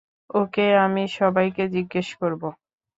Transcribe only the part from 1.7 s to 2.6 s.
জিজ্ঞেস করব।